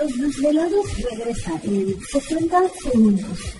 [0.00, 3.59] Los desvelados regresa en 60 segundos.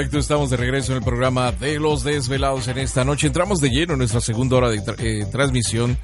[0.00, 3.26] Perfecto, estamos de regreso en el programa de Los Desvelados en esta noche.
[3.26, 5.98] Entramos de lleno en nuestra segunda hora de eh, transmisión.